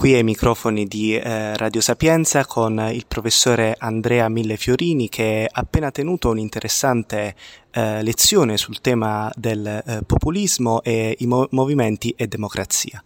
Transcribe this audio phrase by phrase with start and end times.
[0.00, 5.90] qui ai microfoni di eh, Radio Sapienza con il professore Andrea Millefiorini che ha appena
[5.90, 7.34] tenuto un'interessante
[7.70, 13.02] eh, lezione sul tema del eh, populismo e i mo- movimenti e democrazia.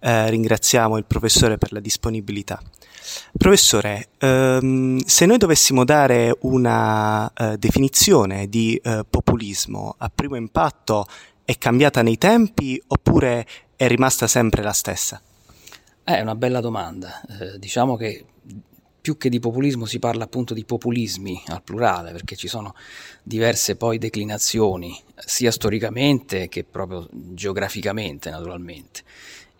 [0.00, 2.60] Eh, ringraziamo il professore per la disponibilità.
[3.38, 11.06] Professore, ehm, se noi dovessimo dare una eh, definizione di eh, populismo a primo impatto,
[11.44, 13.46] è cambiata nei tempi oppure
[13.76, 15.22] è rimasta sempre la stessa?
[16.16, 17.20] È una bella domanda.
[17.22, 18.24] Eh, diciamo che
[19.00, 22.74] più che di populismo si parla appunto di populismi al plurale, perché ci sono
[23.22, 29.02] diverse poi declinazioni, sia storicamente che proprio geograficamente naturalmente.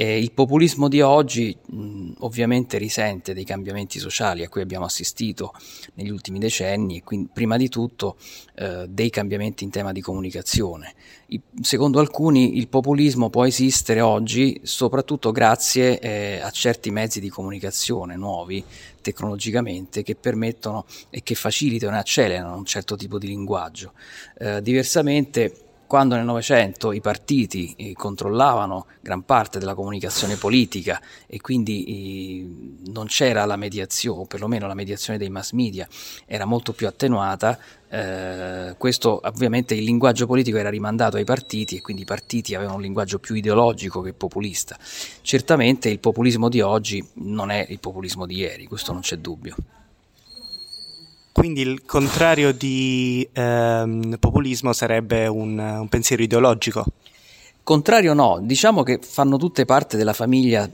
[0.00, 5.52] E il populismo di oggi mh, ovviamente risente dei cambiamenti sociali a cui abbiamo assistito
[5.94, 8.16] negli ultimi decenni e quindi prima di tutto
[8.54, 10.94] eh, dei cambiamenti in tema di comunicazione.
[11.30, 17.28] I, secondo alcuni il populismo può esistere oggi soprattutto grazie eh, a certi mezzi di
[17.28, 18.62] comunicazione nuovi
[19.00, 23.94] tecnologicamente che permettono e che facilitano e accelerano un certo tipo di linguaggio.
[24.38, 31.40] Eh, diversamente quando nel Novecento i partiti eh, controllavano gran parte della comunicazione politica e
[31.40, 31.84] quindi
[32.84, 35.88] eh, non c'era la mediazione, o perlomeno la mediazione dei mass media
[36.26, 41.80] era molto più attenuata, eh, questo ovviamente il linguaggio politico era rimandato ai partiti e
[41.80, 44.76] quindi i partiti avevano un linguaggio più ideologico che populista.
[45.22, 49.56] Certamente il populismo di oggi non è il populismo di ieri, questo non c'è dubbio.
[51.32, 56.84] Quindi il contrario di ehm, populismo sarebbe un, un pensiero ideologico?
[57.62, 60.68] Contrario no, diciamo che fanno tutte parte della famiglia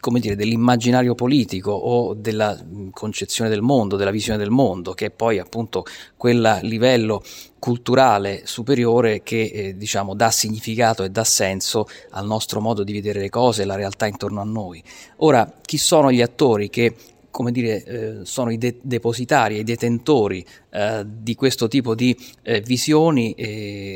[0.00, 2.58] come dire, dell'immaginario politico o della
[2.90, 5.84] concezione del mondo, della visione del mondo, che è poi appunto
[6.16, 7.22] quel livello
[7.58, 13.20] culturale superiore che eh, diciamo dà significato e dà senso al nostro modo di vedere
[13.20, 14.82] le cose e la realtà intorno a noi.
[15.18, 16.94] Ora, chi sono gli attori che
[17.30, 22.60] come dire, eh, sono i de- depositari i detentori eh, di questo tipo di eh,
[22.60, 23.34] visioni,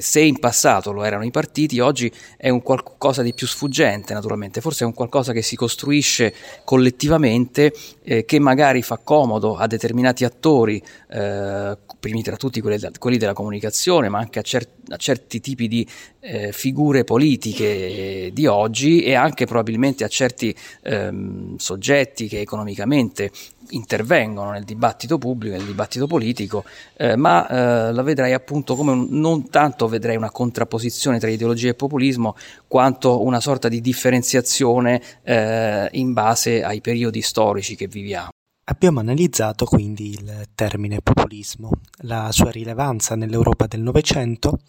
[0.00, 4.60] se in passato lo erano i partiti, oggi è un qualcosa di più sfuggente naturalmente,
[4.60, 6.34] forse è un qualcosa che si costruisce
[6.64, 7.72] collettivamente,
[8.02, 13.32] eh, che magari fa comodo a determinati attori, eh, primi tra tutti quelli, quelli, della
[13.32, 15.86] comunicazione, ma anche a, cer- a certi tipi di
[16.20, 23.21] eh, figure politiche di oggi e anche probabilmente a certi ehm, soggetti che economicamente
[23.70, 26.64] intervengono nel dibattito pubblico, nel dibattito politico,
[26.96, 31.70] eh, ma eh, la vedrei appunto come un, non tanto vedrei una contrapposizione tra ideologia
[31.70, 38.30] e populismo, quanto una sorta di differenziazione eh, in base ai periodi storici che viviamo.
[38.64, 41.70] Abbiamo analizzato quindi il termine populismo,
[42.02, 44.60] la sua rilevanza nell'Europa del Novecento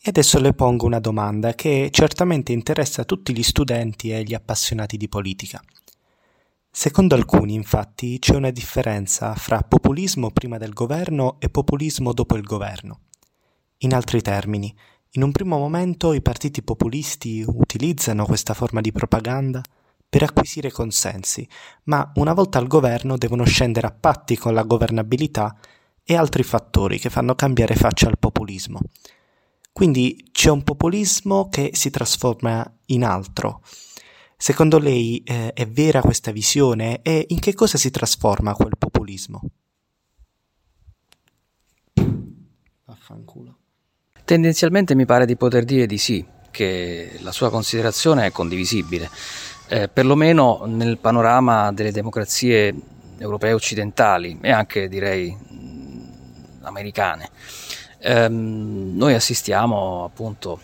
[0.00, 4.96] e adesso le pongo una domanda che certamente interessa tutti gli studenti e gli appassionati
[4.96, 5.60] di politica.
[6.78, 12.42] Secondo alcuni, infatti, c'è una differenza fra populismo prima del governo e populismo dopo il
[12.42, 13.00] governo.
[13.78, 14.76] In altri termini,
[15.12, 19.62] in un primo momento i partiti populisti utilizzano questa forma di propaganda
[20.06, 21.48] per acquisire consensi,
[21.84, 25.56] ma una volta al governo devono scendere a patti con la governabilità
[26.04, 28.80] e altri fattori che fanno cambiare faccia al populismo.
[29.72, 33.62] Quindi c'è un populismo che si trasforma in altro,
[34.38, 39.40] Secondo lei eh, è vera questa visione e in che cosa si trasforma quel populismo?
[42.84, 43.56] Vaffanculo.
[44.24, 49.08] Tendenzialmente mi pare di poter dire di sì, che la sua considerazione è condivisibile,
[49.68, 52.74] eh, perlomeno nel panorama delle democrazie
[53.18, 57.30] europee occidentali e anche direi mh, americane.
[58.00, 60.60] Ehm, noi assistiamo appunto,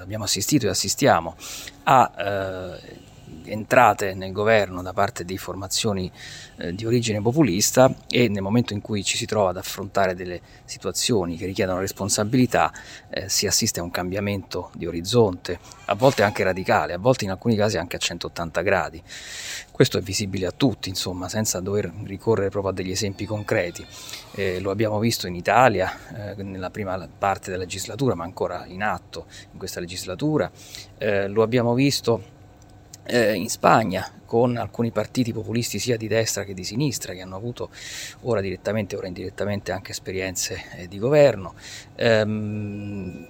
[0.00, 1.36] abbiamo assistito e assistiamo
[1.84, 2.98] a eh,
[3.44, 6.10] entrate nel governo da parte di formazioni
[6.56, 10.40] eh, di origine populista e nel momento in cui ci si trova ad affrontare delle
[10.64, 12.72] situazioni che richiedono responsabilità
[13.10, 17.30] eh, si assiste a un cambiamento di orizzonte, a volte anche radicale, a volte in
[17.30, 19.02] alcuni casi anche a 180 gradi.
[19.70, 23.86] Questo è visibile a tutti, insomma, senza dover ricorrere proprio a degli esempi concreti.
[24.32, 28.82] Eh, lo abbiamo visto in Italia eh, nella prima parte della legislatura, ma ancora in
[28.82, 30.50] atto in questa legislatura.
[30.96, 32.34] Eh, lo abbiamo visto
[33.06, 37.36] eh, in Spagna con alcuni partiti populisti sia di destra che di sinistra che hanno
[37.36, 37.70] avuto
[38.22, 41.54] ora direttamente ora indirettamente anche esperienze eh, di governo.
[41.94, 43.28] Ehm,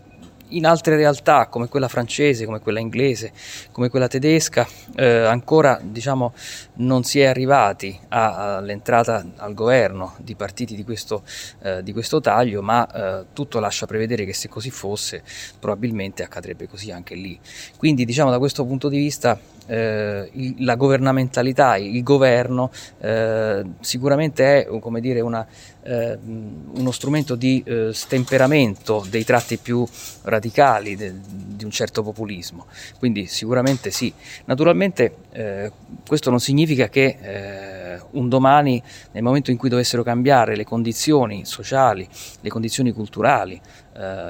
[0.50, 3.32] in altre realtà come quella francese, come quella inglese,
[3.73, 6.32] come quella tedesca, eh, ancora diciamo,
[6.75, 11.25] non si è arrivati a, all'entrata al governo di partiti di questo,
[11.62, 15.23] eh, di questo taglio, ma eh, tutto lascia prevedere che se così fosse
[15.58, 17.38] probabilmente accadrebbe così anche lì.
[17.76, 22.70] Quindi diciamo da questo punto di vista eh, il, la governamentalità, il governo
[23.00, 25.46] eh, sicuramente è come dire, una,
[25.82, 29.86] eh, uno strumento di eh, stemperamento dei tratti più
[30.22, 32.66] radicali de, di un certo populismo,
[32.98, 34.12] quindi sicuramente sì.
[34.46, 35.72] Naturalmente eh,
[36.06, 38.82] questo non significa che eh, un domani,
[39.12, 42.06] nel momento in cui dovessero cambiare le condizioni sociali,
[42.40, 43.60] le condizioni culturali,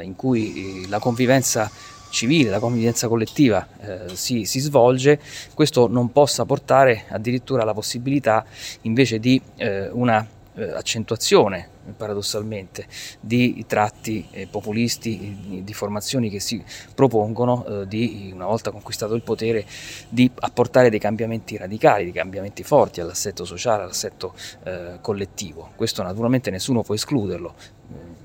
[0.02, 1.68] in cui la convivenza
[2.16, 5.20] civile, la convivenza collettiva eh, si, si, svolge,
[5.52, 8.44] questo non possa portare addirittura alla possibilità
[8.82, 10.26] invece di eh, una
[10.56, 12.86] eh, accentuazione paradossalmente
[13.20, 16.62] di tratti eh, populisti, di formazioni che si
[16.94, 19.64] propongono eh, di, una volta conquistato il potere,
[20.08, 25.70] di apportare dei cambiamenti radicali, dei cambiamenti forti all'assetto sociale, all'assetto eh, collettivo.
[25.76, 27.54] Questo naturalmente nessuno può escluderlo,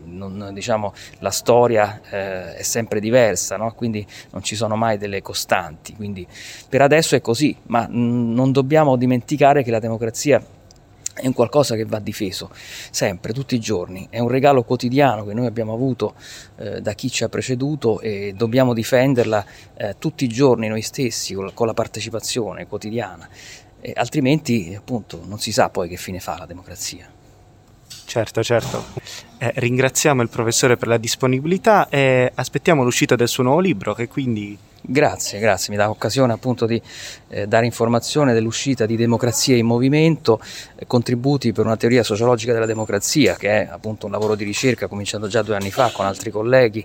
[0.05, 3.73] non, diciamo, la storia eh, è sempre diversa, no?
[3.73, 5.95] quindi non ci sono mai delle costanti.
[5.95, 6.25] Quindi
[6.67, 10.43] per adesso è così, ma mh, non dobbiamo dimenticare che la democrazia
[11.13, 12.49] è un qualcosa che va difeso
[12.89, 16.15] sempre, tutti i giorni, è un regalo quotidiano che noi abbiamo avuto
[16.57, 21.33] eh, da chi ci ha preceduto e dobbiamo difenderla eh, tutti i giorni noi stessi
[21.33, 23.27] con, la partecipazione quotidiana,
[23.81, 27.09] e altrimenti appunto non si sa poi che fine fa la democrazia.
[28.05, 28.83] Certo, certo.
[29.37, 34.07] Eh, ringraziamo il professore per la disponibilità e aspettiamo l'uscita del suo nuovo libro che
[34.07, 34.57] quindi...
[34.83, 36.81] Grazie, grazie, mi dà occasione appunto di
[37.29, 40.41] eh, dare informazione dell'uscita di Democrazia in Movimento,
[40.75, 44.87] eh, contributi per una teoria sociologica della democrazia, che è appunto un lavoro di ricerca
[44.87, 46.83] cominciato già due anni fa con altri colleghi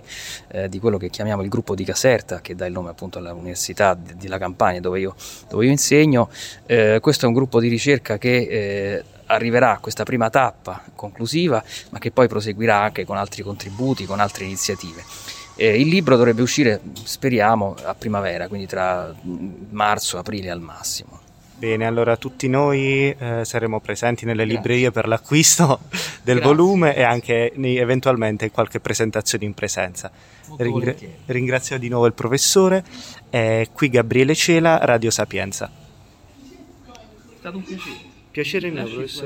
[0.49, 3.95] eh, di quello che chiamiamo il gruppo di Caserta, che dà il nome appunto all'Università
[3.95, 5.15] di, di La Campania dove io,
[5.49, 6.29] dove io insegno.
[6.67, 11.63] Eh, questo è un gruppo di ricerca che eh, arriverà a questa prima tappa conclusiva,
[11.89, 15.03] ma che poi proseguirà anche con altri contributi, con altre iniziative.
[15.57, 19.13] Eh, il libro dovrebbe uscire, speriamo, a primavera, quindi tra
[19.71, 21.19] marzo e aprile al massimo.
[21.57, 24.55] Bene, allora tutti noi eh, saremo presenti nelle Grazie.
[24.57, 25.79] librerie per l'acquisto
[26.21, 26.41] del Grazie.
[26.41, 30.11] volume e anche eventualmente qualche presentazione in presenza.
[30.57, 30.93] Ringra-
[31.25, 32.83] ringrazio di nuovo il professore.
[33.31, 35.65] Eh, qui Gabriele Cela, Radio Sapienza.
[35.67, 37.95] È stato un piacere.
[38.29, 39.25] Piacere mio, professore.